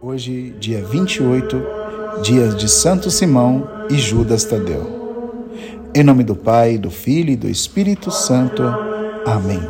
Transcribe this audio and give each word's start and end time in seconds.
Hoje, 0.00 0.54
dia 0.60 0.80
28, 0.80 1.60
dias 2.22 2.56
de 2.56 2.68
Santo 2.68 3.10
Simão 3.10 3.68
e 3.90 3.96
Judas 3.96 4.44
Tadeu. 4.44 5.50
Em 5.92 6.04
nome 6.04 6.22
do 6.22 6.36
Pai, 6.36 6.78
do 6.78 6.88
Filho 6.88 7.32
e 7.32 7.36
do 7.36 7.48
Espírito 7.48 8.08
Santo. 8.12 8.62
Amém. 9.26 9.60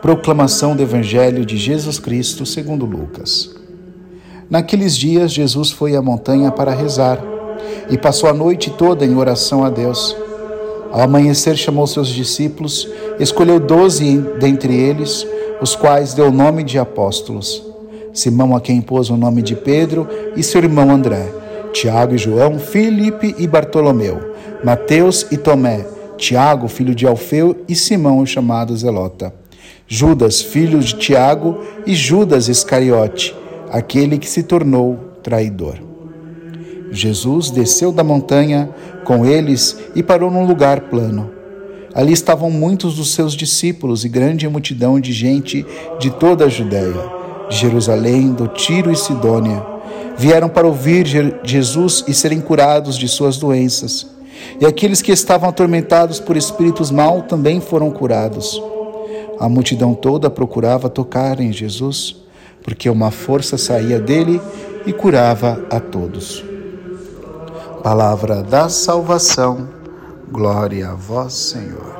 Proclamação 0.00 0.74
do 0.74 0.82
Evangelho 0.82 1.44
de 1.44 1.58
Jesus 1.58 1.98
Cristo 1.98 2.46
segundo 2.46 2.86
Lucas. 2.86 3.54
Naqueles 4.48 4.96
dias, 4.96 5.30
Jesus 5.30 5.70
foi 5.70 5.94
à 5.94 6.00
montanha 6.00 6.50
para 6.50 6.72
rezar 6.72 7.22
e 7.90 7.98
passou 7.98 8.26
a 8.26 8.32
noite 8.32 8.70
toda 8.70 9.04
em 9.04 9.14
oração 9.14 9.62
a 9.62 9.68
Deus. 9.68 10.16
Ao 10.90 11.02
amanhecer, 11.02 11.58
chamou 11.58 11.86
seus 11.86 12.08
discípulos, 12.08 12.88
escolheu 13.18 13.60
doze 13.60 14.16
dentre 14.40 14.74
eles, 14.74 15.26
os 15.60 15.76
quais 15.76 16.14
deu 16.14 16.28
o 16.28 16.32
nome 16.32 16.64
de 16.64 16.78
apóstolos 16.78 17.68
Simão 18.12 18.56
a 18.56 18.60
quem 18.60 18.80
pôs 18.80 19.08
o 19.08 19.16
nome 19.16 19.40
de 19.40 19.54
Pedro 19.54 20.08
e 20.36 20.42
seu 20.42 20.62
irmão 20.62 20.90
André, 20.90 21.26
Tiago 21.72 22.14
e 22.14 22.18
João, 22.18 22.58
Filipe 22.58 23.34
e 23.38 23.46
Bartolomeu, 23.46 24.34
Mateus 24.64 25.26
e 25.30 25.36
Tomé, 25.36 25.86
Tiago, 26.16 26.68
filho 26.68 26.94
de 26.94 27.06
Alfeu 27.06 27.64
e 27.68 27.74
Simão, 27.74 28.26
chamado 28.26 28.76
Zelota, 28.76 29.32
Judas, 29.86 30.42
filho 30.42 30.80
de 30.80 30.94
Tiago 30.94 31.60
e 31.86 31.94
Judas 31.94 32.48
Iscariote, 32.48 33.34
aquele 33.70 34.18
que 34.18 34.28
se 34.28 34.42
tornou 34.42 34.96
traidor. 35.22 35.76
Jesus 36.90 37.50
desceu 37.50 37.92
da 37.92 38.02
montanha 38.02 38.68
com 39.04 39.24
eles 39.24 39.78
e 39.94 40.02
parou 40.02 40.30
num 40.30 40.44
lugar 40.44 40.82
plano. 40.82 41.30
Ali 41.94 42.12
estavam 42.12 42.50
muitos 42.50 42.96
dos 42.96 43.14
seus 43.14 43.34
discípulos 43.34 44.04
e 44.04 44.08
grande 44.08 44.48
multidão 44.48 44.98
de 44.98 45.12
gente 45.12 45.64
de 46.00 46.10
toda 46.10 46.44
a 46.44 46.48
Judéia 46.48 47.19
de 47.50 47.56
Jerusalém, 47.56 48.32
do 48.32 48.48
Tiro 48.48 48.90
e 48.90 48.96
Sidônia, 48.96 49.62
vieram 50.16 50.48
para 50.48 50.66
ouvir 50.66 51.04
Jesus 51.42 52.04
e 52.06 52.14
serem 52.14 52.40
curados 52.40 52.96
de 52.96 53.08
suas 53.08 53.36
doenças. 53.36 54.06
E 54.60 54.64
aqueles 54.64 55.02
que 55.02 55.12
estavam 55.12 55.48
atormentados 55.48 56.20
por 56.20 56.36
espíritos 56.36 56.90
mal 56.90 57.22
também 57.22 57.60
foram 57.60 57.90
curados. 57.90 58.62
A 59.38 59.48
multidão 59.48 59.94
toda 59.94 60.30
procurava 60.30 60.88
tocar 60.88 61.40
em 61.40 61.52
Jesus, 61.52 62.16
porque 62.62 62.88
uma 62.88 63.10
força 63.10 63.58
saía 63.58 63.98
dele 63.98 64.40
e 64.86 64.92
curava 64.92 65.64
a 65.70 65.80
todos. 65.80 66.44
Palavra 67.82 68.42
da 68.42 68.68
salvação, 68.68 69.68
glória 70.30 70.90
a 70.90 70.94
vós, 70.94 71.32
Senhor. 71.32 71.99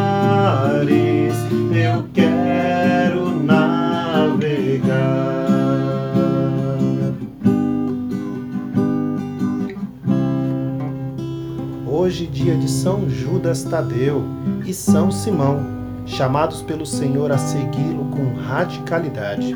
Hoje, 12.11 12.27
dia 12.27 12.57
de 12.57 12.69
São 12.69 13.09
Judas 13.09 13.63
Tadeu 13.63 14.21
e 14.65 14.73
São 14.73 15.09
Simão, 15.09 15.65
chamados 16.05 16.61
pelo 16.61 16.85
Senhor 16.85 17.31
a 17.31 17.37
segui-lo 17.37 18.03
com 18.11 18.33
radicalidade. 18.33 19.55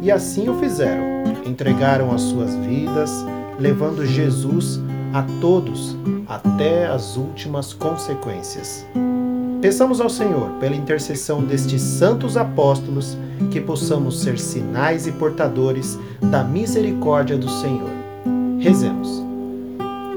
E 0.00 0.08
assim 0.08 0.48
o 0.48 0.54
fizeram 0.60 1.24
entregaram 1.44 2.12
as 2.12 2.20
suas 2.20 2.54
vidas, 2.54 3.10
levando 3.58 4.06
Jesus 4.06 4.80
a 5.12 5.24
todos 5.40 5.96
até 6.28 6.86
as 6.86 7.16
últimas 7.16 7.72
consequências. 7.72 8.86
Peçamos 9.60 10.00
ao 10.00 10.08
Senhor, 10.08 10.50
pela 10.60 10.76
intercessão 10.76 11.42
destes 11.42 11.82
santos 11.82 12.36
apóstolos, 12.36 13.18
que 13.50 13.60
possamos 13.60 14.20
ser 14.20 14.38
sinais 14.38 15.08
e 15.08 15.12
portadores 15.12 15.98
da 16.30 16.44
misericórdia 16.44 17.36
do 17.36 17.48
Senhor. 17.48 17.90
Rezemos. 18.60 19.27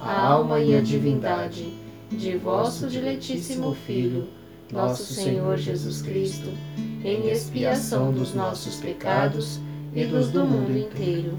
a 0.00 0.26
alma 0.26 0.60
e 0.60 0.74
a 0.74 0.80
divindade 0.80 1.72
de 2.10 2.36
vosso 2.36 2.88
diletíssimo 2.88 3.74
Filho, 3.74 4.28
nosso 4.72 5.12
Senhor 5.12 5.58
Jesus 5.58 6.00
Cristo, 6.00 6.48
em 7.04 7.28
expiação 7.28 8.12
dos 8.12 8.34
nossos 8.34 8.76
pecados 8.76 9.60
e 9.94 10.04
dos 10.06 10.30
do 10.30 10.44
mundo 10.44 10.76
inteiro. 10.76 11.38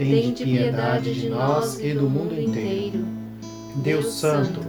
tende 0.00 0.44
piedade 0.44 1.14
de 1.14 1.28
nós 1.28 1.78
e 1.78 1.92
do 1.92 2.08
mundo 2.08 2.40
inteiro. 2.40 3.04
Deus 3.76 4.14
Santo, 4.14 4.60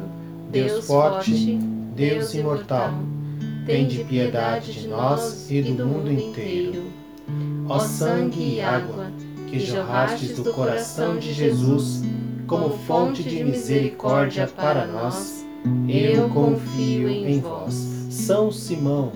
Deus 0.52 0.86
Forte, 0.86 1.56
Deus 1.96 2.34
Imortal, 2.34 2.94
tende 3.66 4.04
piedade 4.04 4.74
de 4.74 4.90
nós 4.90 5.50
e 5.50 5.62
do 5.62 5.88
mundo 5.88 6.12
inteiro. 6.12 6.84
Ó 7.70 7.80
sangue 7.80 8.56
e 8.56 8.62
água, 8.62 9.10
que 9.48 9.58
jorrastes 9.58 10.36
do 10.36 10.52
coração 10.52 11.18
de 11.18 11.32
Jesus, 11.32 12.04
como 12.46 12.78
fonte 12.80 13.24
de 13.24 13.42
misericórdia 13.42 14.48
para 14.48 14.86
nós, 14.86 15.46
eu 15.88 16.28
confio 16.28 17.08
em 17.08 17.40
vós. 17.40 17.74
São 18.10 18.52
Simão, 18.52 19.14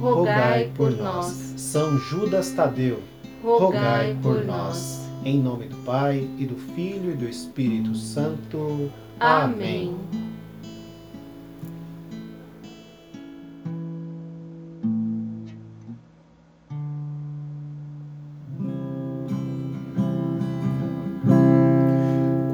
rogai 0.00 0.72
por 0.74 0.90
nós. 0.90 1.54
São 1.56 1.96
Judas 1.98 2.50
Tadeu, 2.50 2.98
rogai 3.44 4.16
por 4.20 4.44
nós. 4.44 5.05
Em 5.28 5.40
nome 5.40 5.66
do 5.66 5.74
Pai, 5.78 6.24
e 6.38 6.46
do 6.46 6.54
Filho, 6.54 7.10
e 7.10 7.16
do 7.16 7.28
Espírito 7.28 7.96
Santo. 7.96 8.88
Amém. 9.18 9.92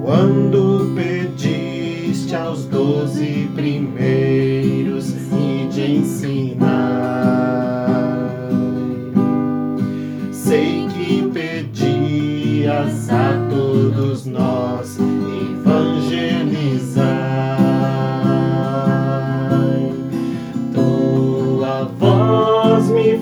Quando 0.03 0.95
pediste 0.95 2.35
aos 2.35 2.65
doze 2.65 3.51
primeiros 3.55 5.11
e 5.11 5.69
de 5.71 5.97
ensinar, 5.97 6.52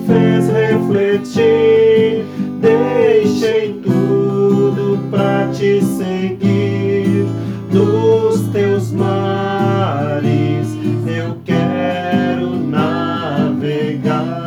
fez 0.07 0.47
refletir, 0.49 2.25
deixei 2.59 3.73
tudo 3.83 5.09
pra 5.09 5.47
te 5.53 5.81
seguir. 5.81 7.27
Dos 7.71 8.49
teus 8.51 8.91
mares 8.91 10.67
eu 11.07 11.37
quero 11.45 12.57
navegar. 12.57 14.41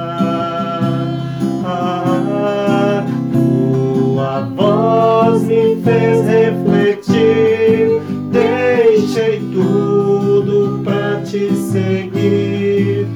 fez 5.83 6.27
refletir. 6.27 8.03
Deixei 8.31 9.41
tudo 9.53 10.83
pra 10.83 11.21
te 11.23 11.55
seguir. 11.55 13.07